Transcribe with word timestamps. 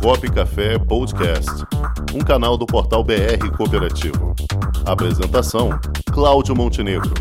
Comunicop 0.00 0.30
Café 0.30 0.78
Podcast, 0.78 1.50
um 2.14 2.20
canal 2.20 2.56
do 2.56 2.66
portal 2.66 3.02
BR 3.02 3.50
Cooperativo. 3.56 4.34
Apresentação: 4.84 5.70
Cláudio 6.12 6.54
Montenegro. 6.54 7.12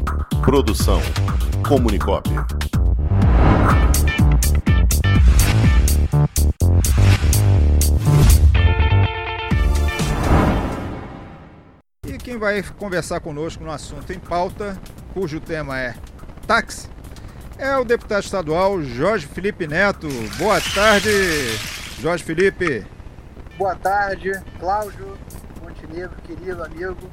Produção: 0.43 1.01
Comunicop. 1.67 2.29
E 12.07 12.17
quem 12.17 12.37
vai 12.37 12.61
conversar 12.61 13.19
conosco 13.19 13.63
no 13.63 13.71
assunto 13.71 14.11
em 14.11 14.19
pauta, 14.19 14.79
cujo 15.13 15.39
tema 15.39 15.79
é 15.79 15.95
táxi, 16.45 16.87
é 17.57 17.75
o 17.77 17.85
deputado 17.85 18.23
estadual 18.23 18.81
Jorge 18.81 19.25
Felipe 19.25 19.65
Neto. 19.65 20.07
Boa 20.37 20.59
tarde, 20.61 21.09
Jorge 21.99 22.23
Felipe. 22.23 22.85
Boa 23.57 23.75
tarde, 23.75 24.31
Cláudio 24.59 25.17
Montenegro, 25.61 26.15
querido 26.23 26.63
amigo. 26.63 27.09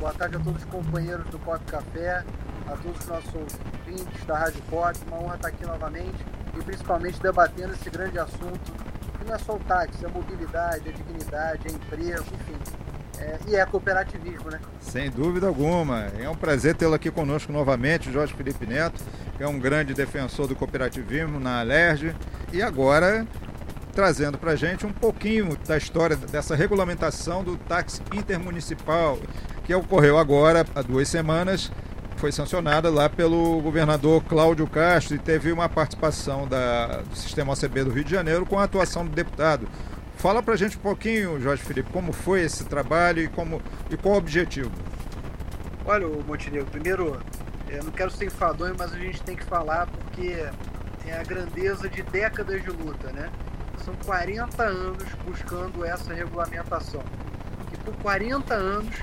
Boa 0.00 0.12
tarde 0.14 0.36
a 0.36 0.40
todos 0.40 0.62
os 0.62 0.68
companheiros 0.68 1.26
do 1.26 1.38
Pop 1.38 1.62
Café, 1.66 2.24
a 2.66 2.76
todos 2.76 2.98
os 2.98 3.06
nossos 3.06 3.34
ouvintes 3.34 4.24
da 4.26 4.38
Rádio 4.38 4.62
Pop. 4.70 4.98
Uma 5.06 5.18
honra 5.18 5.36
estar 5.36 5.48
aqui 5.48 5.66
novamente 5.66 6.24
e 6.58 6.62
principalmente 6.62 7.20
debatendo 7.20 7.74
esse 7.74 7.90
grande 7.90 8.18
assunto, 8.18 8.72
que 9.18 9.24
não 9.26 9.34
é 9.34 9.38
só 9.38 9.54
o 9.54 9.60
táxi, 9.60 10.04
é 10.04 10.08
a 10.08 10.10
mobilidade, 10.10 10.88
a 10.88 10.92
dignidade, 10.92 11.68
é 11.68 11.70
emprego, 11.70 12.24
enfim. 12.34 12.56
É, 13.18 13.38
e 13.46 13.54
é 13.54 13.64
cooperativismo, 13.66 14.50
né? 14.50 14.58
Sem 14.80 15.10
dúvida 15.10 15.46
alguma. 15.46 16.06
É 16.18 16.28
um 16.28 16.34
prazer 16.34 16.74
tê-lo 16.74 16.94
aqui 16.94 17.10
conosco 17.10 17.52
novamente, 17.52 18.10
Jorge 18.10 18.34
Felipe 18.34 18.66
Neto, 18.66 19.00
que 19.36 19.42
é 19.42 19.46
um 19.46 19.60
grande 19.60 19.94
defensor 19.94 20.48
do 20.48 20.56
cooperativismo 20.56 21.38
na 21.38 21.60
Alerj. 21.60 22.16
E 22.52 22.60
agora 22.60 23.26
trazendo 23.92 24.38
para 24.38 24.52
a 24.52 24.56
gente 24.56 24.86
um 24.86 24.92
pouquinho 24.92 25.56
da 25.66 25.76
história 25.76 26.16
dessa 26.16 26.56
regulamentação 26.56 27.44
do 27.44 27.56
táxi 27.56 28.02
intermunicipal, 28.12 29.18
que 29.64 29.74
ocorreu 29.74 30.18
agora 30.18 30.66
há 30.74 30.82
duas 30.82 31.08
semanas, 31.08 31.70
foi 32.16 32.32
sancionada 32.32 32.88
lá 32.88 33.08
pelo 33.08 33.60
governador 33.60 34.22
Cláudio 34.24 34.66
Castro 34.66 35.16
e 35.16 35.18
teve 35.18 35.50
uma 35.50 35.68
participação 35.68 36.46
da, 36.46 37.02
do 37.02 37.16
sistema 37.16 37.52
OCB 37.52 37.84
do 37.84 37.90
Rio 37.90 38.04
de 38.04 38.10
Janeiro 38.10 38.46
com 38.46 38.58
a 38.58 38.64
atuação 38.64 39.04
do 39.04 39.10
deputado. 39.10 39.68
Fala 40.16 40.42
para 40.42 40.54
a 40.54 40.56
gente 40.56 40.76
um 40.76 40.80
pouquinho, 40.80 41.40
Jorge 41.40 41.62
Felipe, 41.62 41.90
como 41.92 42.12
foi 42.12 42.42
esse 42.42 42.64
trabalho 42.64 43.22
e, 43.22 43.28
como, 43.28 43.60
e 43.90 43.96
qual 43.96 44.14
o 44.14 44.18
objetivo. 44.18 44.70
Olha, 45.84 46.06
Montenegro, 46.06 46.66
primeiro, 46.66 47.20
eu 47.68 47.82
não 47.82 47.90
quero 47.90 48.10
ser 48.10 48.26
enfadonho, 48.26 48.76
mas 48.78 48.92
a 48.92 48.98
gente 48.98 49.20
tem 49.22 49.34
que 49.34 49.44
falar 49.44 49.88
porque 49.88 50.46
é 51.08 51.18
a 51.18 51.24
grandeza 51.24 51.88
de 51.88 52.02
décadas 52.02 52.62
de 52.62 52.70
luta, 52.70 53.10
né? 53.12 53.28
São 53.84 53.94
40 54.04 54.62
anos 54.62 55.04
buscando 55.26 55.84
essa 55.84 56.14
regulamentação. 56.14 57.02
E 57.72 57.76
por 57.78 57.94
40 57.96 58.54
anos 58.54 58.94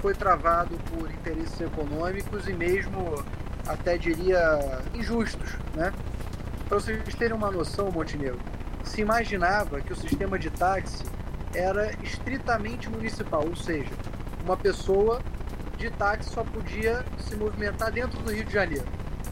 foi 0.00 0.14
travado 0.14 0.76
por 0.90 1.10
interesses 1.10 1.58
econômicos 1.60 2.46
e 2.46 2.52
mesmo, 2.52 3.24
até 3.66 3.96
diria, 3.96 4.82
injustos. 4.94 5.56
Né? 5.74 5.92
Para 6.68 6.78
vocês 6.78 7.14
terem 7.14 7.34
uma 7.34 7.50
noção, 7.50 7.90
Montenegro, 7.90 8.38
se 8.84 9.00
imaginava 9.00 9.80
que 9.80 9.92
o 9.92 9.96
sistema 9.96 10.38
de 10.38 10.50
táxi 10.50 11.04
era 11.54 11.90
estritamente 12.02 12.90
municipal, 12.90 13.44
ou 13.46 13.56
seja, 13.56 13.90
uma 14.44 14.56
pessoa 14.56 15.22
de 15.78 15.90
táxi 15.90 16.30
só 16.30 16.44
podia 16.44 17.04
se 17.18 17.34
movimentar 17.34 17.90
dentro 17.90 18.18
do 18.20 18.30
Rio 18.30 18.44
de 18.44 18.52
Janeiro. 18.52 18.86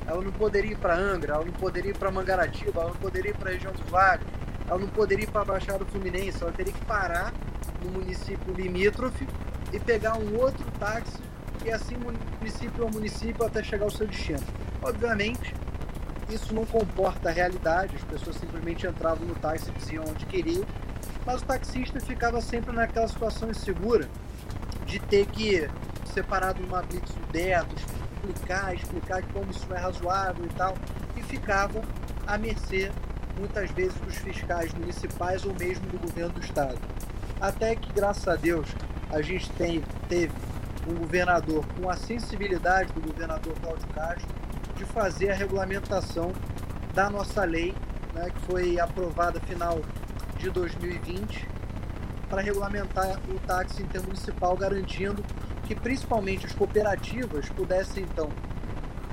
Ela 0.06 0.22
não 0.22 0.32
poderia 0.32 0.72
ir 0.72 0.78
para 0.78 0.96
Angra, 0.96 1.34
ela 1.34 1.44
não 1.44 1.52
poderia 1.52 1.90
ir 1.90 1.96
para 1.96 2.10
Mangaratiba, 2.10 2.80
ela 2.80 2.90
não 2.90 2.96
poderia 2.96 3.32
ir 3.32 3.36
para 3.36 3.50
a 3.50 3.52
região 3.52 3.72
dos 3.72 3.90
Lagos, 3.90 4.26
ela 4.68 4.78
não 4.78 4.88
poderia 4.88 5.24
ir 5.24 5.30
para 5.30 5.42
a 5.42 5.44
Baixada 5.44 5.84
Fluminense, 5.84 6.42
ela 6.42 6.52
teria 6.52 6.72
que 6.72 6.84
parar 6.84 7.32
no 7.82 7.90
município 7.90 8.52
limítrofe 8.52 9.26
e 9.72 9.78
pegar 9.78 10.16
um 10.16 10.36
outro 10.36 10.64
táxi 10.78 11.18
e 11.64 11.70
assim 11.70 11.96
município 11.96 12.86
a 12.86 12.90
município 12.90 13.44
até 13.44 13.62
chegar 13.62 13.84
ao 13.84 13.90
seu 13.90 14.06
destino. 14.06 14.42
Obviamente, 14.82 15.54
isso 16.28 16.54
não 16.54 16.64
comporta 16.66 17.28
a 17.28 17.32
realidade, 17.32 17.96
as 17.96 18.02
pessoas 18.04 18.36
simplesmente 18.36 18.86
entravam 18.86 19.26
no 19.26 19.34
táxi 19.36 19.70
e 19.70 19.78
diziam 19.78 20.04
onde 20.04 20.26
queriam, 20.26 20.64
mas 21.24 21.42
o 21.42 21.44
taxista 21.44 22.00
ficava 22.00 22.40
sempre 22.40 22.72
naquela 22.74 23.08
situação 23.08 23.50
insegura 23.50 24.08
de 24.84 24.98
ter 25.00 25.26
que 25.26 25.68
separado 26.12 26.62
numa 26.62 26.82
blitz 26.82 27.12
do 27.12 27.32
teto, 27.32 27.74
explicar, 27.74 28.74
explicar 28.74 29.22
como 29.32 29.50
isso 29.50 29.66
não 29.68 29.76
é 29.76 29.80
razoável 29.80 30.44
e 30.44 30.54
tal, 30.54 30.76
e 31.16 31.22
ficava 31.22 31.82
à 32.26 32.38
mercê 32.38 32.90
muitas 33.38 33.70
vezes 33.70 33.94
dos 34.00 34.16
fiscais 34.16 34.72
municipais 34.74 35.44
ou 35.44 35.54
mesmo 35.54 35.86
do 35.88 35.98
governo 35.98 36.32
do 36.32 36.40
estado. 36.40 36.78
Até 37.40 37.76
que, 37.76 37.92
graças 37.92 38.26
a 38.26 38.36
Deus, 38.36 38.68
a 39.10 39.20
gente 39.20 39.50
tem, 39.52 39.82
teve 40.08 40.32
um 40.88 40.94
governador 40.94 41.64
com 41.78 41.90
a 41.90 41.96
sensibilidade 41.96 42.92
do 42.92 43.00
governador 43.00 43.54
Cláudio 43.60 43.86
Castro 43.88 44.28
de 44.76 44.84
fazer 44.84 45.30
a 45.30 45.34
regulamentação 45.34 46.32
da 46.94 47.10
nossa 47.10 47.44
lei, 47.44 47.74
né, 48.14 48.30
que 48.30 48.40
foi 48.46 48.80
aprovada 48.80 49.40
final 49.40 49.80
de 50.38 50.50
2020, 50.50 51.48
para 52.28 52.40
regulamentar 52.40 53.20
o 53.28 53.38
táxi 53.46 53.82
intermunicipal, 53.82 54.56
garantindo 54.56 55.24
que 55.66 55.74
principalmente 55.74 56.46
as 56.46 56.52
cooperativas 56.52 57.48
pudessem 57.50 58.04
então 58.04 58.30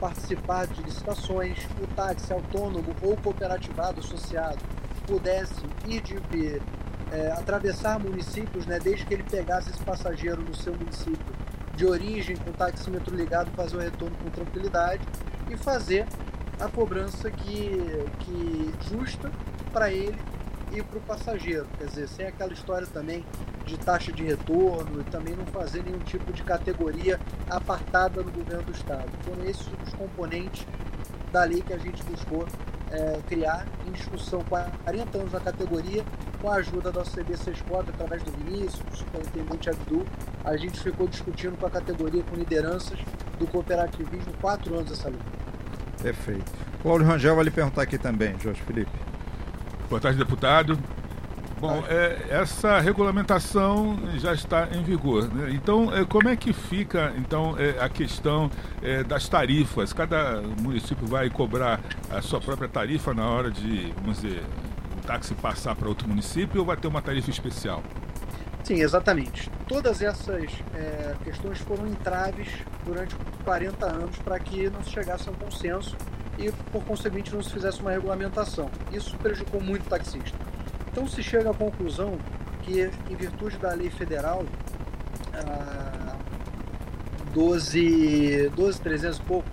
participar 0.03 0.67
de 0.67 0.81
licitações, 0.81 1.57
o 1.81 1.87
táxi 1.95 2.33
autônomo 2.33 2.93
ou 3.01 3.15
cooperativado 3.15 4.01
associado 4.01 4.59
pudesse 5.07 5.63
ir 5.87 6.01
de 6.01 6.61
é, 7.09 7.31
atravessar 7.31 7.97
municípios, 7.99 8.65
né, 8.65 8.79
desde 8.83 9.05
que 9.05 9.13
ele 9.13 9.23
pegasse 9.23 9.69
esse 9.69 9.79
passageiro 9.79 10.41
no 10.41 10.53
seu 10.53 10.75
município 10.75 11.33
de 11.77 11.85
origem, 11.85 12.35
com 12.35 12.49
o 12.49 12.53
taxímetro 12.53 13.15
ligado, 13.15 13.49
fazer 13.51 13.77
o 13.77 13.79
retorno 13.79 14.13
com 14.21 14.29
tranquilidade 14.29 15.01
e 15.49 15.55
fazer 15.55 16.05
a 16.59 16.67
cobrança 16.67 17.31
que, 17.31 18.05
que 18.19 18.73
justa 18.89 19.31
para 19.71 19.89
ele 19.89 20.17
e 20.71 20.81
para 20.81 20.97
o 20.97 21.01
passageiro. 21.01 21.67
Quer 21.77 21.85
dizer, 21.85 22.07
sem 22.07 22.27
aquela 22.27 22.53
história 22.53 22.87
também 22.87 23.25
de 23.65 23.77
taxa 23.77 24.11
de 24.11 24.23
retorno 24.23 25.01
e 25.01 25.03
também 25.05 25.35
não 25.35 25.45
fazer 25.47 25.83
nenhum 25.83 25.99
tipo 25.99 26.31
de 26.31 26.43
categoria 26.43 27.19
apartada 27.49 28.21
no 28.21 28.31
governo 28.31 28.63
do 28.63 28.71
Estado. 28.71 29.09
Foram 29.23 29.43
esses 29.43 29.67
os 29.85 29.93
componentes 29.93 30.65
da 31.31 31.43
lei 31.43 31.61
que 31.61 31.73
a 31.73 31.77
gente 31.77 32.03
buscou 32.03 32.47
é, 32.91 33.19
criar 33.27 33.65
em 33.87 33.91
discussão 33.91 34.43
40 34.43 35.17
anos 35.17 35.33
na 35.33 35.39
categoria, 35.39 36.03
com 36.41 36.49
a 36.49 36.55
ajuda 36.55 36.91
da 36.91 37.01
OCB 37.01 37.35
Sescota, 37.37 37.89
através 37.91 38.21
do 38.21 38.31
Vinícius, 38.31 38.79
do 38.79 38.97
superintendente 38.97 39.69
Abdu, 39.69 40.05
a 40.43 40.55
gente 40.57 40.79
ficou 40.79 41.07
discutindo 41.07 41.57
com 41.57 41.65
a 41.65 41.69
categoria, 41.69 42.21
com 42.23 42.35
lideranças 42.35 42.99
do 43.39 43.47
cooperativismo, 43.47 44.33
quatro 44.39 44.77
anos 44.77 44.91
essa 44.91 45.09
lei. 45.09 45.19
Perfeito. 46.01 46.51
O 46.79 46.83
Paulo 46.83 47.03
Rangel 47.03 47.35
vai 47.35 47.45
lhe 47.45 47.51
perguntar 47.51 47.81
aqui 47.81 47.97
também, 47.97 48.37
Jorge 48.39 48.61
Felipe. 48.61 48.91
Boa 49.93 50.01
tarde, 50.01 50.17
deputado. 50.17 50.79
Bom, 51.59 51.83
é, 51.87 52.25
essa 52.31 52.79
regulamentação 52.79 53.95
já 54.17 54.33
está 54.33 54.67
em 54.71 54.81
vigor. 54.81 55.31
Né? 55.31 55.51
Então, 55.53 55.95
é, 55.95 56.03
como 56.03 56.29
é 56.29 56.35
que 56.35 56.51
fica 56.51 57.13
então 57.15 57.55
é, 57.59 57.79
a 57.79 57.87
questão 57.87 58.49
é, 58.81 59.03
das 59.03 59.29
tarifas? 59.29 59.93
Cada 59.93 60.41
município 60.41 61.05
vai 61.05 61.29
cobrar 61.29 61.79
a 62.09 62.23
sua 62.23 62.41
própria 62.41 62.67
tarifa 62.67 63.13
na 63.13 63.29
hora 63.29 63.51
de, 63.51 63.93
vamos 64.01 64.19
dizer, 64.19 64.41
o 64.97 65.05
táxi 65.05 65.35
passar 65.35 65.75
para 65.75 65.87
outro 65.87 66.07
município 66.07 66.61
ou 66.61 66.65
vai 66.65 66.75
ter 66.75 66.87
uma 66.87 66.99
tarifa 66.99 67.29
especial? 67.29 67.83
Sim, 68.63 68.81
exatamente. 68.81 69.47
Todas 69.67 70.01
essas 70.01 70.49
é, 70.73 71.13
questões 71.23 71.59
foram 71.59 71.85
entraves 71.85 72.47
durante 72.83 73.15
40 73.45 73.85
anos 73.85 74.17
para 74.25 74.39
que 74.39 74.71
não 74.71 74.83
se 74.83 74.89
chegasse 74.89 75.29
a 75.29 75.31
um 75.31 75.35
consenso 75.35 75.95
e, 76.37 76.51
por 76.71 76.83
conseguinte, 76.83 77.33
não 77.33 77.41
se 77.41 77.51
fizesse 77.51 77.81
uma 77.81 77.91
regulamentação. 77.91 78.69
Isso 78.91 79.17
prejudicou 79.17 79.61
muito 79.61 79.85
o 79.85 79.89
taxista. 79.89 80.37
Então 80.91 81.07
se 81.07 81.23
chega 81.23 81.49
à 81.49 81.53
conclusão 81.53 82.17
que, 82.61 82.89
em 83.09 83.15
virtude 83.15 83.57
da 83.57 83.73
lei 83.73 83.89
federal, 83.89 84.45
a 85.33 86.15
12, 87.33 88.49
12 88.55 88.79
300 88.79 89.17
e 89.17 89.21
pouco, 89.21 89.49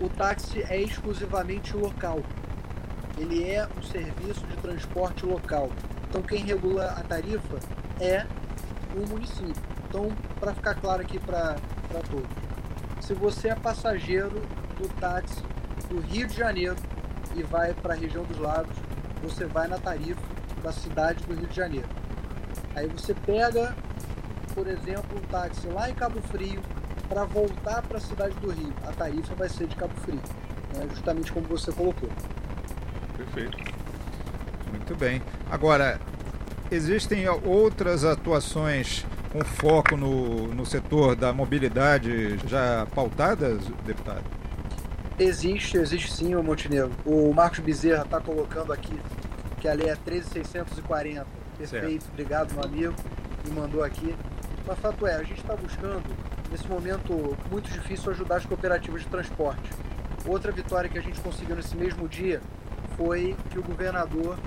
o 0.00 0.08
táxi 0.08 0.64
é 0.68 0.80
exclusivamente 0.80 1.76
local. 1.76 2.20
Ele 3.18 3.44
é 3.44 3.68
um 3.76 3.82
serviço 3.82 4.46
de 4.46 4.56
transporte 4.58 5.26
local. 5.26 5.70
Então 6.08 6.22
quem 6.22 6.44
regula 6.44 6.86
a 6.86 7.02
tarifa 7.02 7.58
é 8.00 8.24
o 8.94 9.06
município. 9.08 9.70
Então, 9.88 10.10
para 10.38 10.54
ficar 10.54 10.74
claro 10.76 11.02
aqui 11.02 11.18
para 11.18 11.56
todos, 12.08 12.28
se 13.00 13.12
você 13.12 13.48
é 13.48 13.54
passageiro 13.56 14.40
do 14.80 14.88
táxi 15.00 15.42
do 15.88 16.00
Rio 16.00 16.26
de 16.26 16.36
Janeiro 16.36 16.76
e 17.36 17.42
vai 17.42 17.74
para 17.74 17.94
a 17.94 17.96
região 17.96 18.24
dos 18.24 18.38
lagos, 18.38 18.74
você 19.22 19.44
vai 19.44 19.68
na 19.68 19.78
tarifa 19.78 20.20
da 20.62 20.72
cidade 20.72 21.22
do 21.24 21.34
Rio 21.34 21.46
de 21.46 21.54
Janeiro. 21.54 21.88
Aí 22.74 22.88
você 22.88 23.14
pega, 23.14 23.76
por 24.54 24.66
exemplo, 24.66 25.18
um 25.18 25.20
táxi 25.28 25.66
lá 25.68 25.90
em 25.90 25.94
Cabo 25.94 26.20
Frio 26.22 26.62
para 27.08 27.24
voltar 27.24 27.82
para 27.82 27.98
a 27.98 28.00
cidade 28.00 28.34
do 28.36 28.50
Rio. 28.50 28.72
A 28.86 28.92
tarifa 28.92 29.34
vai 29.34 29.48
ser 29.48 29.66
de 29.66 29.76
Cabo 29.76 29.94
Frio, 30.00 30.20
né? 30.74 30.86
justamente 30.90 31.32
como 31.32 31.46
você 31.46 31.70
colocou. 31.72 32.08
Perfeito. 33.16 33.58
Muito 34.70 34.96
bem. 34.96 35.22
Agora, 35.50 36.00
existem 36.70 37.28
outras 37.28 38.04
atuações 38.04 39.04
com 39.32 39.44
foco 39.44 39.96
no, 39.96 40.48
no 40.54 40.64
setor 40.64 41.14
da 41.14 41.32
mobilidade 41.32 42.38
já 42.48 42.86
pautadas, 42.94 43.60
deputado? 43.84 44.39
Existe, 45.20 45.76
existe 45.76 46.10
sim, 46.10 46.34
o 46.34 46.42
Montenegro. 46.42 46.92
O 47.04 47.30
Marcos 47.34 47.58
Bezerra 47.58 48.04
está 48.04 48.18
colocando 48.18 48.72
aqui 48.72 48.98
que 49.60 49.68
a 49.68 49.74
lei 49.74 49.90
é 49.90 49.94
13640. 49.94 51.26
Perfeito, 51.58 51.68
certo. 51.68 52.08
obrigado, 52.10 52.54
meu 52.54 52.64
amigo, 52.64 52.94
me 53.44 53.50
mandou 53.52 53.84
aqui. 53.84 54.16
Mas 54.66 54.78
fato 54.78 55.06
é, 55.06 55.16
a 55.16 55.22
gente 55.22 55.42
está 55.42 55.54
buscando, 55.54 56.04
nesse 56.50 56.66
momento 56.66 57.36
muito 57.50 57.70
difícil, 57.70 58.12
ajudar 58.12 58.36
as 58.36 58.46
cooperativas 58.46 59.02
de 59.02 59.08
transporte. 59.08 59.70
Outra 60.26 60.50
vitória 60.50 60.88
que 60.88 60.96
a 60.96 61.02
gente 61.02 61.20
conseguiu 61.20 61.54
nesse 61.54 61.76
mesmo 61.76 62.08
dia 62.08 62.40
foi 62.96 63.36
que 63.50 63.58
o 63.58 63.62
governador 63.62 64.38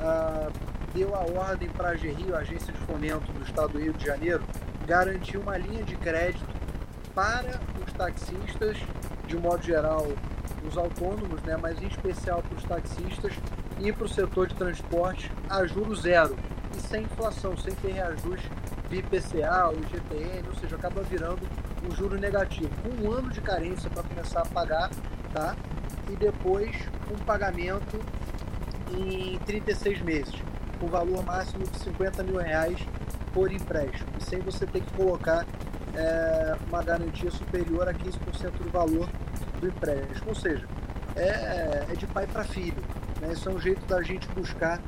ah, 0.00 0.48
deu 0.94 1.12
a 1.16 1.24
ordem 1.40 1.68
para 1.70 1.90
a 1.90 1.94
GRIO, 1.94 2.36
a 2.36 2.38
Agência 2.38 2.72
de 2.72 2.78
Fomento 2.82 3.32
do 3.32 3.42
Estado 3.42 3.72
do 3.72 3.80
Rio 3.80 3.94
de 3.94 4.06
Janeiro, 4.06 4.44
garantir 4.86 5.38
uma 5.38 5.58
linha 5.58 5.82
de 5.82 5.96
crédito 5.96 6.46
para 7.16 7.60
os 7.84 7.92
taxistas, 7.94 8.76
de 9.30 9.36
modo 9.36 9.62
geral, 9.62 10.08
os 10.66 10.76
autônomos, 10.76 11.40
né, 11.42 11.56
mas 11.56 11.80
em 11.80 11.86
especial 11.86 12.42
para 12.42 12.56
os 12.56 12.64
taxistas 12.64 13.32
e 13.78 13.92
para 13.92 14.04
o 14.04 14.08
setor 14.08 14.48
de 14.48 14.54
transporte 14.56 15.30
a 15.48 15.64
juro 15.64 15.94
zero. 15.94 16.36
E 16.76 16.80
sem 16.80 17.04
inflação, 17.04 17.56
sem 17.56 17.72
ter 17.76 17.92
reajuste 17.92 18.50
de 18.88 18.96
IPCA 18.98 19.68
ou 19.68 19.78
IGPM, 19.78 20.48
ou 20.48 20.54
seja, 20.56 20.74
acaba 20.74 21.02
virando 21.02 21.40
um 21.88 21.94
juro 21.94 22.18
negativo, 22.18 22.70
com 22.82 23.04
um 23.04 23.12
ano 23.12 23.30
de 23.30 23.40
carência 23.40 23.88
para 23.88 24.02
começar 24.02 24.40
a 24.40 24.46
pagar, 24.46 24.90
tá? 25.32 25.56
E 26.08 26.16
depois 26.16 26.76
um 27.10 27.16
pagamento 27.24 28.00
em 28.92 29.38
36 29.46 30.00
meses 30.02 30.34
com 30.80 30.88
valor 30.88 31.24
máximo 31.24 31.64
de 31.66 31.78
50 31.78 32.24
mil 32.24 32.38
reais 32.38 32.78
por 33.32 33.52
empréstimo, 33.52 34.20
sem 34.20 34.40
você 34.40 34.66
ter 34.66 34.80
que 34.80 34.92
colocar 34.94 35.46
é, 36.00 36.56
uma 36.68 36.82
garantia 36.82 37.30
superior 37.30 37.88
a 37.88 37.94
15% 37.94 38.52
do 38.62 38.70
valor 38.70 39.08
do 39.60 39.68
empréstimo. 39.68 40.28
Ou 40.28 40.34
seja, 40.34 40.66
é, 41.14 41.86
é 41.90 41.94
de 41.96 42.06
pai 42.06 42.26
para 42.26 42.44
filho. 42.44 42.82
Né? 43.20 43.32
Isso 43.32 43.48
é 43.48 43.52
um 43.52 43.60
jeito 43.60 43.84
da 43.86 44.02
gente 44.02 44.26
buscar 44.28 44.80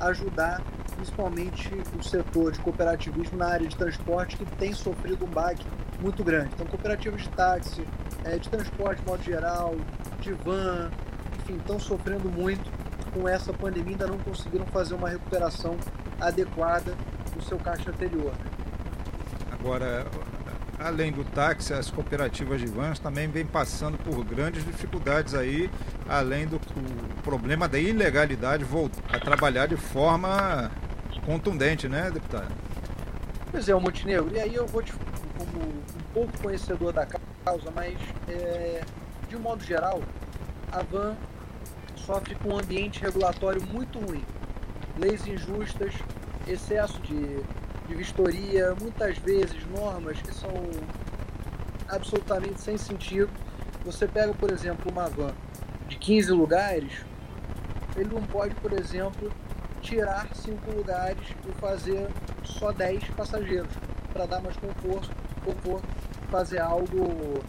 ajudar 0.00 0.62
principalmente 0.94 1.70
o 1.98 2.02
setor 2.02 2.52
de 2.52 2.60
cooperativismo 2.60 3.38
na 3.38 3.48
área 3.48 3.66
de 3.66 3.74
transporte 3.74 4.36
que 4.36 4.44
tem 4.56 4.72
sofrido 4.72 5.24
um 5.24 5.28
baque 5.28 5.66
muito 6.00 6.22
grande. 6.22 6.50
Então, 6.54 6.66
cooperativas 6.66 7.22
de 7.22 7.28
táxi, 7.30 7.86
é, 8.24 8.38
de 8.38 8.48
transporte 8.48 9.00
de 9.00 9.06
modo 9.06 9.22
geral, 9.22 9.74
de 10.20 10.32
van, 10.32 10.90
enfim, 11.38 11.56
estão 11.56 11.80
sofrendo 11.80 12.28
muito 12.30 12.70
com 13.12 13.28
essa 13.28 13.52
pandemia 13.52 13.92
ainda 13.92 14.06
não 14.06 14.18
conseguiram 14.18 14.66
fazer 14.66 14.94
uma 14.94 15.08
recuperação 15.08 15.76
adequada 16.20 16.94
do 17.34 17.42
seu 17.42 17.58
caixa 17.58 17.90
anterior. 17.90 18.32
Agora, 19.50 20.06
além 20.80 21.12
do 21.12 21.24
táxi, 21.24 21.74
as 21.74 21.90
cooperativas 21.90 22.60
de 22.60 22.66
vans 22.66 22.98
também 22.98 23.28
vêm 23.28 23.44
passando 23.44 23.98
por 23.98 24.24
grandes 24.24 24.64
dificuldades 24.64 25.34
aí, 25.34 25.70
além 26.08 26.46
do 26.46 26.58
problema 27.22 27.68
da 27.68 27.78
ilegalidade 27.78 28.64
voltar 28.64 29.02
a 29.14 29.20
trabalhar 29.20 29.66
de 29.66 29.76
forma 29.76 30.70
contundente, 31.26 31.86
né, 31.86 32.10
deputado? 32.10 32.50
Pois 33.50 33.68
é, 33.68 33.74
o 33.74 33.80
Montenegro, 33.80 34.34
e 34.34 34.40
aí 34.40 34.54
eu 34.54 34.66
vou 34.66 34.82
te, 34.82 34.92
como 35.36 35.60
um 35.60 36.12
pouco 36.14 36.32
conhecedor 36.38 36.92
da 36.92 37.06
causa, 37.44 37.70
mas 37.74 37.94
é, 38.26 38.82
de 39.28 39.36
um 39.36 39.40
modo 39.40 39.62
geral, 39.62 40.00
a 40.72 40.82
van 40.82 41.14
sofre 41.94 42.34
com 42.36 42.50
um 42.50 42.58
ambiente 42.58 43.00
regulatório 43.00 43.62
muito 43.62 43.98
ruim. 43.98 44.24
Leis 44.98 45.26
injustas, 45.26 45.92
excesso 46.46 46.98
de, 47.02 47.40
de 47.90 47.96
vistoria, 47.96 48.72
muitas 48.80 49.18
vezes 49.18 49.66
normas 49.66 50.22
que 50.22 50.32
são 50.32 50.52
absolutamente 51.88 52.60
sem 52.60 52.78
sentido. 52.78 53.30
Você 53.84 54.06
pega, 54.06 54.32
por 54.32 54.52
exemplo, 54.52 54.90
uma 54.92 55.08
van 55.08 55.32
de 55.88 55.96
15 55.96 56.30
lugares, 56.30 56.92
ele 57.96 58.08
não 58.14 58.22
pode, 58.22 58.54
por 58.56 58.72
exemplo, 58.72 59.32
tirar 59.82 60.28
cinco 60.34 60.70
lugares 60.70 61.22
e 61.48 61.52
fazer 61.60 62.08
só 62.44 62.70
10 62.70 63.08
passageiros 63.10 63.72
para 64.12 64.24
dar 64.24 64.40
mais 64.40 64.56
conforto, 64.56 65.10
conforto, 65.44 65.88
fazer 66.30 66.60
algo 66.60 67.42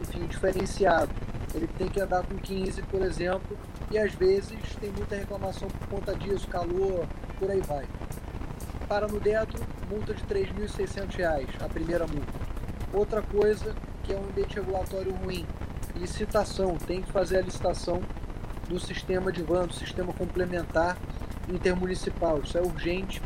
enfim, 0.00 0.24
diferenciado. 0.26 1.10
Ele 1.52 1.66
tem 1.66 1.88
que 1.88 2.00
andar 2.00 2.22
com 2.22 2.36
15, 2.36 2.80
por 2.82 3.02
exemplo, 3.02 3.58
e 3.90 3.98
às 3.98 4.14
vezes 4.14 4.56
tem 4.80 4.90
muita 4.90 5.16
reclamação 5.16 5.66
por 5.66 5.88
conta 5.88 6.14
disso, 6.14 6.46
calor, 6.46 7.08
por 7.40 7.50
aí 7.50 7.60
vai. 7.60 7.84
Para 8.90 9.06
no 9.06 9.20
dentro, 9.20 9.64
multa 9.88 10.12
de 10.12 10.20
R$ 10.24 10.46
3.600, 10.52 11.62
a 11.64 11.68
primeira 11.68 12.08
multa. 12.08 12.32
Outra 12.92 13.22
coisa 13.22 13.72
que 14.02 14.12
é 14.12 14.16
um 14.16 14.24
ambiente 14.24 14.56
regulatório 14.56 15.14
ruim, 15.14 15.46
licitação, 15.94 16.76
tem 16.76 17.00
que 17.00 17.12
fazer 17.12 17.38
a 17.38 17.40
licitação 17.40 18.02
do 18.68 18.80
sistema 18.80 19.30
de 19.30 19.44
van, 19.44 19.68
do 19.68 19.74
sistema 19.74 20.12
complementar 20.12 20.98
intermunicipal. 21.48 22.40
Isso 22.40 22.58
é 22.58 22.60
urgente. 22.60 23.22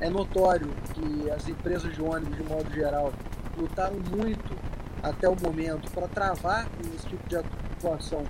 É 0.00 0.08
notório 0.08 0.68
que 0.94 1.28
as 1.32 1.48
empresas 1.48 1.92
de 1.92 2.00
ônibus, 2.00 2.36
de 2.36 2.44
modo 2.44 2.72
geral, 2.72 3.12
lutaram 3.56 3.96
muito 3.98 4.56
até 5.02 5.28
o 5.28 5.34
momento 5.34 5.90
para 5.90 6.06
travar 6.06 6.68
esse 6.94 7.08
tipo 7.08 7.28
de 7.28 7.38
atuação 7.38 8.22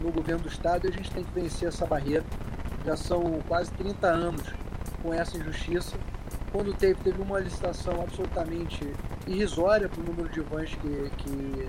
no 0.00 0.12
governo 0.12 0.42
do 0.42 0.48
estado 0.48 0.86
e 0.86 0.90
a 0.90 0.92
gente 0.92 1.10
tem 1.10 1.24
que 1.24 1.32
vencer 1.32 1.66
essa 1.66 1.84
barreira. 1.84 2.24
Já 2.84 2.96
são 2.96 3.42
quase 3.48 3.72
30 3.72 4.06
anos 4.06 4.44
com 5.02 5.12
essa 5.12 5.36
injustiça. 5.36 5.96
Quando 6.56 6.72
teve, 6.72 6.94
teve 7.02 7.20
uma 7.20 7.38
licitação 7.38 8.00
absolutamente 8.00 8.80
irrisória 9.26 9.90
para 9.90 10.00
o 10.00 10.04
número 10.04 10.26
de 10.30 10.40
vans 10.40 10.70
que, 10.70 11.10
que, 11.18 11.68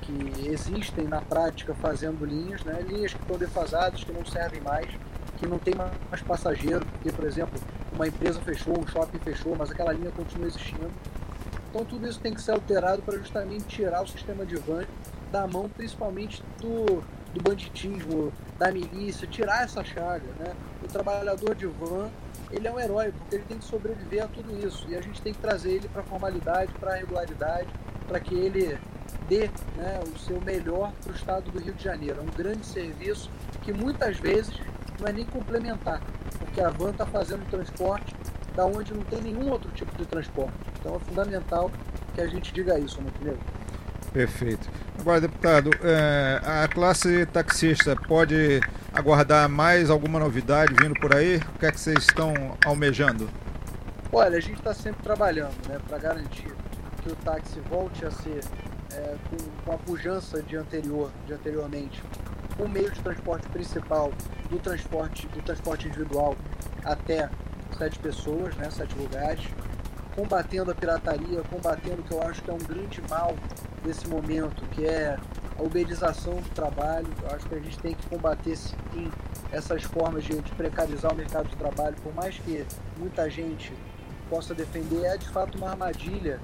que 0.00 0.48
existem 0.48 1.06
na 1.06 1.20
prática 1.20 1.72
fazendo 1.72 2.24
linhas, 2.24 2.64
né? 2.64 2.82
linhas 2.82 3.14
que 3.14 3.20
estão 3.20 3.38
defasadas, 3.38 4.02
que 4.02 4.12
não 4.12 4.26
servem 4.26 4.60
mais, 4.60 4.88
que 5.36 5.46
não 5.46 5.60
tem 5.60 5.72
mais 5.76 6.20
passageiro, 6.26 6.84
porque, 6.84 7.12
por 7.12 7.26
exemplo, 7.26 7.60
uma 7.92 8.08
empresa 8.08 8.40
fechou, 8.40 8.76
um 8.76 8.88
shopping 8.88 9.20
fechou, 9.20 9.54
mas 9.54 9.70
aquela 9.70 9.92
linha 9.92 10.10
continua 10.10 10.48
existindo. 10.48 10.90
Então 11.70 11.84
tudo 11.84 12.08
isso 12.08 12.18
tem 12.18 12.34
que 12.34 12.42
ser 12.42 12.50
alterado 12.50 13.00
para 13.02 13.16
justamente 13.18 13.66
tirar 13.66 14.02
o 14.02 14.08
sistema 14.08 14.44
de 14.44 14.56
van 14.56 14.84
da 15.30 15.46
mão, 15.46 15.68
principalmente 15.68 16.42
do, 16.60 17.04
do 17.34 17.42
banditismo, 17.42 18.32
da 18.58 18.70
milícia, 18.70 19.26
tirar 19.26 19.64
essa 19.64 19.84
chaga. 19.84 20.26
Né? 20.38 20.54
O 20.82 20.88
trabalhador 20.88 21.54
de 21.54 21.66
van, 21.66 22.10
ele 22.50 22.66
é 22.66 22.72
um 22.72 22.78
herói, 22.80 23.12
porque 23.12 23.36
ele 23.36 23.44
tem 23.44 23.58
que 23.58 23.64
sobreviver 23.64 24.24
a 24.24 24.28
tudo 24.28 24.56
isso. 24.66 24.86
E 24.88 24.96
a 24.96 25.00
gente 25.00 25.20
tem 25.20 25.32
que 25.32 25.40
trazer 25.40 25.72
ele 25.72 25.88
para 25.88 26.00
a 26.00 26.04
formalidade, 26.04 26.72
para 26.80 26.92
a 26.92 26.96
regularidade, 26.96 27.68
para 28.06 28.18
que 28.20 28.34
ele 28.34 28.78
dê 29.28 29.50
né, 29.76 30.00
o 30.14 30.18
seu 30.18 30.40
melhor 30.40 30.92
para 31.02 31.12
o 31.12 31.14
estado 31.14 31.50
do 31.50 31.58
Rio 31.58 31.74
de 31.74 31.84
Janeiro. 31.84 32.20
É 32.20 32.22
um 32.22 32.34
grande 32.34 32.64
serviço 32.64 33.30
que 33.62 33.72
muitas 33.72 34.18
vezes 34.18 34.54
não 34.98 35.06
é 35.06 35.12
nem 35.12 35.24
complementar, 35.26 36.02
porque 36.38 36.60
a 36.60 36.70
van 36.70 36.90
está 36.90 37.06
fazendo 37.06 37.48
transporte 37.50 38.14
da 38.56 38.64
onde 38.66 38.92
não 38.92 39.02
tem 39.04 39.20
nenhum 39.20 39.50
outro 39.50 39.70
tipo 39.72 39.96
de 39.96 40.04
transporte. 40.06 40.54
Então 40.80 40.96
é 40.96 40.98
fundamental 40.98 41.70
que 42.14 42.20
a 42.20 42.26
gente 42.26 42.52
diga 42.52 42.78
isso, 42.78 43.00
não 43.00 43.08
entendeu? 43.08 43.38
Perfeito. 44.12 44.68
Agora, 45.00 45.20
deputado, 45.20 45.70
é, 45.82 46.40
a 46.44 46.66
classe 46.66 47.24
taxista 47.26 47.94
pode 47.94 48.60
aguardar 48.92 49.48
mais 49.48 49.90
alguma 49.90 50.18
novidade 50.18 50.74
vindo 50.74 50.94
por 51.00 51.14
aí? 51.14 51.36
O 51.36 51.58
que 51.58 51.66
é 51.66 51.70
que 51.70 51.80
vocês 51.80 51.98
estão 51.98 52.34
almejando? 52.66 53.30
Olha, 54.12 54.36
a 54.36 54.40
gente 54.40 54.58
está 54.58 54.74
sempre 54.74 55.00
trabalhando 55.02 55.54
né, 55.68 55.78
para 55.86 55.98
garantir 55.98 56.52
que 57.02 57.12
o 57.12 57.14
táxi 57.16 57.60
volte 57.70 58.04
a 58.04 58.10
ser, 58.10 58.40
é, 58.92 59.14
com, 59.64 59.72
a 59.72 59.78
pujança 59.78 60.42
de, 60.42 60.56
anterior, 60.56 61.10
de 61.26 61.32
anteriormente, 61.32 62.02
o 62.58 62.66
meio 62.66 62.90
de 62.90 63.00
transporte 63.00 63.48
principal 63.50 64.12
do 64.50 64.58
transporte, 64.58 65.28
do 65.28 65.40
transporte 65.42 65.86
individual 65.86 66.36
até 66.84 67.30
sete 67.78 68.00
pessoas, 68.00 68.54
né, 68.56 68.68
sete 68.70 68.96
lugares, 68.98 69.46
combatendo 70.18 70.72
a 70.72 70.74
pirataria, 70.74 71.40
combatendo 71.48 72.00
o 72.00 72.04
que 72.04 72.12
eu 72.12 72.20
acho 72.20 72.42
que 72.42 72.50
é 72.50 72.52
um 72.52 72.58
grande 72.58 73.00
mal 73.08 73.36
desse 73.84 74.08
momento, 74.08 74.64
que 74.72 74.84
é 74.84 75.16
a 75.56 75.62
uberização 75.62 76.34
do 76.34 76.50
trabalho. 76.50 77.06
Eu 77.22 77.36
acho 77.36 77.46
que 77.46 77.54
a 77.54 77.60
gente 77.60 77.78
tem 77.78 77.94
que 77.94 78.04
combater 78.08 78.56
sim 78.56 78.74
essas 79.52 79.84
formas 79.84 80.24
de, 80.24 80.36
de 80.40 80.50
precarizar 80.56 81.12
o 81.12 81.14
mercado 81.14 81.48
de 81.48 81.54
trabalho, 81.54 81.94
por 82.02 82.12
mais 82.12 82.36
que 82.36 82.66
muita 82.98 83.30
gente 83.30 83.72
possa 84.28 84.52
defender, 84.52 85.04
é 85.04 85.16
de 85.16 85.28
fato 85.28 85.56
uma 85.56 85.70
armadilha 85.70 86.40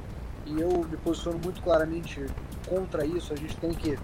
e 0.46 0.60
eu 0.60 0.70
me 0.88 0.96
posiciono 0.98 1.40
muito 1.42 1.60
claramente 1.60 2.24
contra 2.68 3.04
isso. 3.04 3.32
A 3.32 3.36
gente 3.36 3.56
tem 3.56 3.74
que 3.74 3.98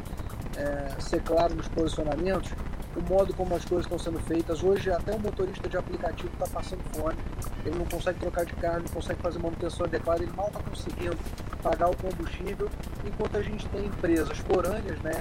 é, 0.56 1.00
ser 1.00 1.22
claro 1.22 1.54
nos 1.54 1.68
posicionamentos, 1.68 2.50
o 2.96 3.00
modo 3.02 3.32
como 3.34 3.54
as 3.54 3.64
coisas 3.64 3.86
estão 3.86 3.98
sendo 3.98 4.18
feitas. 4.20 4.62
Hoje, 4.62 4.90
até 4.90 5.14
um 5.14 5.18
motorista 5.18 5.68
de 5.68 5.76
aplicativo 5.76 6.32
está 6.32 6.46
passando 6.46 6.82
fome, 6.94 7.16
ele 7.64 7.78
não 7.78 7.86
consegue 7.86 8.18
trocar 8.18 8.44
de 8.44 8.52
carro, 8.54 8.80
não 8.80 8.88
consegue 8.88 9.20
fazer 9.20 9.38
manutenção 9.38 9.86
adequada, 9.86 10.22
ele 10.22 10.32
mal 10.32 10.48
está 10.48 10.60
conseguindo 10.60 11.16
pagar 11.62 11.90
o 11.90 11.96
combustível, 11.96 12.68
enquanto 13.04 13.36
a 13.36 13.42
gente 13.42 13.68
tem 13.68 13.86
empresas 13.86 14.38
forâneas, 14.38 14.98
né, 15.00 15.12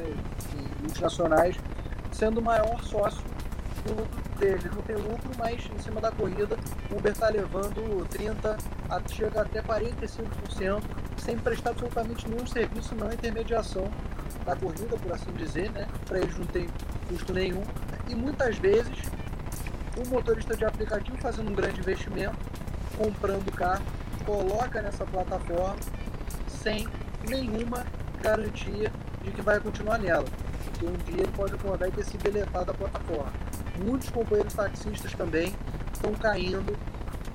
multinacionais, 0.81 1.55
sendo 2.11 2.39
o 2.39 2.43
maior 2.43 2.81
sócio 2.83 3.23
do 3.85 3.93
lucro 4.01 4.29
dele 4.39 4.69
não 4.73 4.81
tem 4.81 4.95
lucro, 4.95 5.31
mas 5.37 5.69
em 5.73 5.79
cima 5.79 5.99
da 5.99 6.11
corrida 6.11 6.57
o 6.89 6.97
Uber 6.97 7.11
está 7.11 7.27
levando 7.29 8.07
30, 8.09 8.57
chega 9.11 9.41
até 9.41 9.61
45%, 9.61 10.81
sem 11.17 11.37
prestar 11.37 11.71
absolutamente 11.71 12.27
nenhum 12.27 12.47
serviço 12.47 12.95
na 12.95 13.13
intermediação 13.13 13.89
da 14.45 14.55
corrida, 14.55 14.97
por 14.97 15.11
assim 15.11 15.31
dizer, 15.33 15.69
né? 15.71 15.87
Para 16.05 16.19
eles 16.19 16.37
não 16.37 16.45
tem 16.47 16.67
custo 17.09 17.33
nenhum. 17.33 17.63
E 18.07 18.15
muitas 18.15 18.57
vezes 18.57 18.97
o 19.97 20.07
motorista 20.07 20.55
de 20.55 20.63
aplicativo 20.63 21.17
fazendo 21.17 21.49
um 21.49 21.53
grande 21.53 21.79
investimento, 21.79 22.37
comprando 22.97 23.47
o 23.47 23.51
carro, 23.51 23.83
coloca 24.25 24.81
nessa 24.81 25.05
plataforma 25.05 25.75
sem 26.47 26.87
nenhuma 27.27 27.85
garantia 28.21 28.91
de 29.23 29.31
que 29.31 29.41
vai 29.41 29.59
continuar 29.59 29.97
nela. 29.97 30.25
Porque 30.65 30.85
um 30.85 30.93
dia 31.05 31.23
ele 31.23 31.31
pode 31.35 31.53
acordar 31.53 31.87
e 31.87 31.91
ter 31.91 32.05
se 32.05 32.17
deletado 32.17 32.65
da 32.65 32.73
plataforma. 32.73 33.33
Muitos 33.83 34.09
companheiros 34.09 34.53
taxistas 34.53 35.13
também 35.13 35.53
estão 35.93 36.13
caindo 36.13 36.77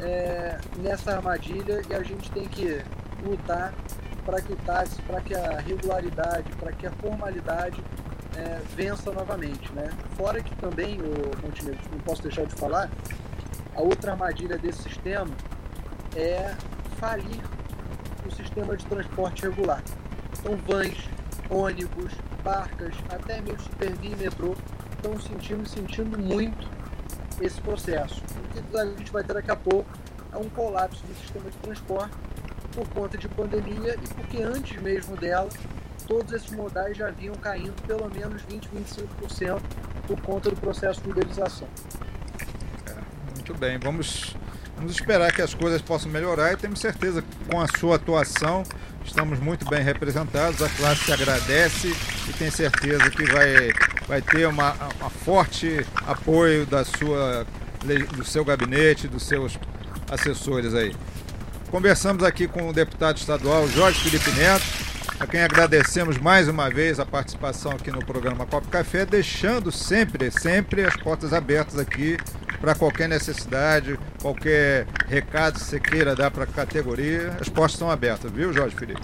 é, 0.01 0.59
nessa 0.79 1.17
armadilha 1.17 1.83
e 1.89 1.95
a 1.95 2.03
gente 2.03 2.31
tem 2.31 2.47
que 2.47 2.83
lutar 3.25 3.73
para 4.25 4.41
que 4.41 4.53
o 4.53 4.57
táxi, 4.57 5.01
para 5.03 5.21
que 5.21 5.35
a 5.35 5.61
regularidade, 5.61 6.51
para 6.59 6.73
que 6.73 6.87
a 6.87 6.91
formalidade 6.93 7.83
é, 8.37 8.61
vença 8.75 9.13
novamente. 9.13 9.73
Né? 9.73 9.91
Fora 10.17 10.43
que 10.43 10.55
também, 10.57 10.99
o 11.01 11.43
Montenegro, 11.43 11.81
não 11.93 11.99
posso 12.01 12.23
deixar 12.23 12.47
de 12.47 12.55
falar, 12.55 12.91
a 13.75 13.81
outra 13.83 14.13
armadilha 14.13 14.57
desse 14.59 14.83
sistema 14.83 15.31
é 16.17 16.55
falir 16.99 17.43
o 18.27 18.31
sistema 18.31 18.77
de 18.77 18.85
transporte 18.87 19.43
regular. 19.43 19.83
Então, 20.39 20.57
vans, 20.67 20.97
ônibus, 21.51 22.13
barcas, 22.43 22.95
até 23.11 23.41
mesmo 23.41 23.61
supervia 23.61 24.13
e 24.13 24.17
metrô 24.17 24.55
estão 24.97 25.21
sentindo 25.21 25.69
sentindo 25.69 26.19
muito 26.19 26.69
esse 27.41 27.61
processo. 27.61 28.23
O 28.57 28.71
que 28.71 28.79
a 28.79 28.87
gente 28.87 29.11
vai 29.11 29.25
ter 29.25 29.35
daqui 29.35 29.51
a 29.51 29.57
pouco 29.57 29.91
é 30.33 30.37
um 30.37 30.49
colapso 30.49 31.03
do 31.05 31.15
sistema 31.15 31.51
de 31.51 31.57
transporte 31.59 32.15
por 32.73 32.89
conta 32.89 33.17
de 33.17 33.29
pandemia 33.29 33.95
e 33.95 34.15
porque 34.15 34.43
antes 34.43 34.81
mesmo 34.81 35.17
dela, 35.17 35.49
todos 36.07 36.33
esses 36.33 36.51
modais 36.51 36.97
já 36.97 37.11
vinham 37.11 37.35
caindo 37.35 37.75
pelo 37.87 38.11
menos 38.11 38.43
20, 38.43 38.69
25% 38.69 39.61
por 40.07 40.21
conta 40.21 40.51
do 40.51 40.57
processo 40.57 41.01
de 41.01 41.11
uberização. 41.11 41.69
É, 42.87 42.95
muito 43.35 43.55
bem, 43.55 43.79
vamos, 43.79 44.37
vamos 44.77 44.93
esperar 44.93 45.33
que 45.33 45.43
as 45.43 45.55
coisas 45.55 45.81
possam 45.81 46.11
melhorar 46.11 46.53
e 46.53 46.57
temos 46.57 46.81
certeza 46.81 47.23
que 47.23 47.51
com 47.51 47.61
a 47.61 47.67
sua 47.79 47.97
atuação 47.97 48.63
estamos 49.05 49.39
muito 49.39 49.69
bem 49.69 49.83
representados, 49.83 50.63
a 50.63 50.69
classe 50.69 51.13
agradece 51.13 51.95
e 52.29 52.33
tem 52.33 52.51
certeza 52.51 53.11
que 53.11 53.25
vai, 53.25 53.73
vai 54.07 54.23
ter 54.23 54.47
uma, 54.47 54.73
uma 54.99 55.11
forte 55.11 55.85
apoio 56.07 56.67
da 56.67 56.85
sua, 56.85 57.47
do 58.17 58.25
seu 58.25 58.45
gabinete, 58.45 59.07
dos 59.07 59.25
seus 59.25 59.59
assessores 60.11 60.75
aí. 60.75 60.95
Conversamos 61.71 62.23
aqui 62.23 62.47
com 62.47 62.69
o 62.69 62.73
deputado 62.73 63.17
estadual 63.17 63.69
Jorge 63.69 63.99
Felipe 64.01 64.31
Neto, 64.31 64.65
a 65.25 65.27
quem 65.27 65.41
agradecemos 65.41 66.19
mais 66.19 66.49
uma 66.49 66.69
vez 66.69 67.01
a 67.01 67.07
participação 67.07 67.73
aqui 67.73 67.91
no 67.91 68.05
programa 68.05 68.45
Copo 68.45 68.69
Café, 68.69 69.07
deixando 69.07 69.73
sempre, 69.73 70.31
sempre 70.31 70.85
as 70.85 70.95
portas 70.97 71.33
abertas 71.33 71.79
aqui 71.79 72.19
para 72.61 72.75
qualquer 72.75 73.09
necessidade, 73.09 73.99
qualquer 74.21 74.87
recado 75.07 75.55
que 75.55 75.65
você 75.65 75.81
queira 75.81 76.15
dar 76.15 76.31
para 76.31 76.45
a 76.45 76.47
categoria, 76.47 77.35
as 77.41 77.49
portas 77.49 77.73
estão 77.73 77.91
abertas, 77.91 78.31
viu, 78.31 78.53
Jorge 78.53 78.77
Felipe? 78.77 79.01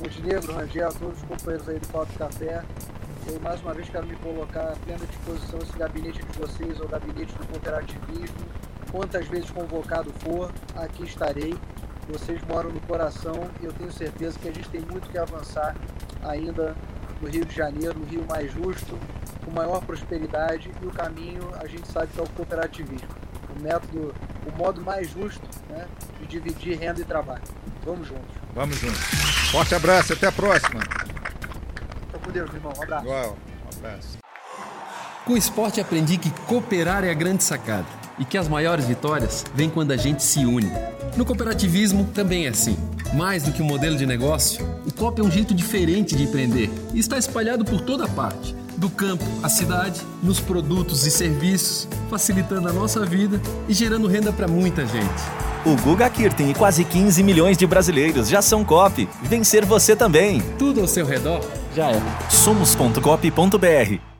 Montenegro, 0.00 0.52
Rangel, 0.54 0.92
todos 0.92 1.16
os 1.16 1.24
companheiros 1.24 1.66
aí 1.66 1.78
do 1.78 1.88
Copo 1.88 2.12
Café, 2.18 2.62
eu 3.26 3.40
mais 3.40 3.58
uma 3.62 3.72
vez 3.72 3.88
quero 3.88 4.06
me 4.06 4.16
colocar 4.16 4.64
à 4.64 4.76
plena 4.84 5.06
disposição 5.06 5.60
esse 5.62 5.78
gabinete 5.78 6.22
de 6.22 6.38
vocês, 6.38 6.78
o 6.78 6.86
gabinete 6.86 7.32
do 7.32 7.46
cooperativismo, 7.46 8.36
quantas 8.90 9.26
vezes 9.28 9.48
convocado 9.48 10.12
for, 10.20 10.52
aqui 10.76 11.04
estarei. 11.04 11.54
Vocês 12.08 12.40
moram 12.48 12.70
no 12.70 12.80
coração 12.80 13.48
e 13.60 13.64
eu 13.64 13.72
tenho 13.72 13.92
certeza 13.92 14.38
que 14.38 14.48
a 14.48 14.52
gente 14.52 14.68
tem 14.68 14.80
muito 14.80 15.08
que 15.08 15.18
avançar 15.18 15.76
ainda 16.22 16.74
no 17.20 17.28
Rio 17.28 17.44
de 17.44 17.54
Janeiro, 17.54 17.98
no 17.98 18.04
Rio 18.04 18.24
mais 18.28 18.52
justo, 18.52 18.98
com 19.44 19.50
maior 19.50 19.80
prosperidade 19.82 20.70
e 20.82 20.86
o 20.86 20.90
caminho 20.90 21.48
a 21.60 21.66
gente 21.66 21.86
sabe 21.90 22.08
que 22.12 22.20
é 22.20 22.22
o 22.22 22.28
cooperativismo, 22.30 23.08
o 23.56 23.62
método, 23.62 24.14
o 24.46 24.58
modo 24.58 24.80
mais 24.80 25.10
justo 25.10 25.42
né, 25.68 25.86
de 26.20 26.26
dividir 26.26 26.78
renda 26.78 27.00
e 27.00 27.04
trabalho. 27.04 27.42
Vamos 27.84 28.08
juntos. 28.08 28.34
Vamos 28.54 28.76
juntos. 28.76 29.00
Forte 29.50 29.74
abraço, 29.74 30.12
até 30.12 30.26
a 30.26 30.32
próxima. 30.32 30.80
Tô 32.12 32.18
com 32.18 32.30
Deus, 32.30 32.52
irmão. 32.52 32.72
Um 32.76 32.82
abraço. 32.82 33.04
Igual, 33.04 33.36
um 33.64 33.78
abraço. 33.78 34.18
Com 35.24 35.34
o 35.34 35.36
esporte 35.36 35.80
aprendi 35.80 36.18
que 36.18 36.30
cooperar 36.46 37.04
é 37.04 37.10
a 37.10 37.14
grande 37.14 37.44
sacada 37.44 37.86
e 38.18 38.24
que 38.24 38.36
as 38.36 38.48
maiores 38.48 38.86
vitórias 38.86 39.44
vêm 39.54 39.70
quando 39.70 39.92
a 39.92 39.96
gente 39.96 40.22
se 40.22 40.44
une. 40.44 40.70
No 41.16 41.24
cooperativismo 41.24 42.08
também 42.14 42.46
é 42.46 42.48
assim. 42.48 42.76
Mais 43.14 43.42
do 43.42 43.52
que 43.52 43.62
um 43.62 43.66
modelo 43.66 43.96
de 43.96 44.06
negócio, 44.06 44.66
o 44.86 44.92
COP 44.92 45.20
é 45.20 45.24
um 45.24 45.30
jeito 45.30 45.52
diferente 45.52 46.16
de 46.16 46.22
empreender 46.22 46.70
e 46.94 46.98
está 46.98 47.18
espalhado 47.18 47.64
por 47.64 47.80
toda 47.82 48.08
parte 48.08 48.54
do 48.76 48.88
campo 48.88 49.24
à 49.42 49.48
cidade, 49.48 50.00
nos 50.22 50.40
produtos 50.40 51.06
e 51.06 51.10
serviços, 51.10 51.86
facilitando 52.08 52.68
a 52.68 52.72
nossa 52.72 53.04
vida 53.04 53.40
e 53.68 53.74
gerando 53.74 54.08
renda 54.08 54.32
para 54.32 54.48
muita 54.48 54.86
gente. 54.86 55.22
O 55.64 55.76
Guga 55.76 56.10
Kirten 56.10 56.50
e 56.50 56.54
quase 56.54 56.84
15 56.84 57.22
milhões 57.22 57.56
de 57.56 57.66
brasileiros 57.66 58.28
já 58.28 58.42
são 58.42 58.64
COP. 58.64 59.08
Vencer 59.22 59.64
você 59.64 59.94
também. 59.94 60.42
Tudo 60.58 60.80
ao 60.80 60.88
seu 60.88 61.06
redor 61.06 61.40
já 61.76 61.90
é. 61.90 62.02
Somos.cop.br 62.28 64.11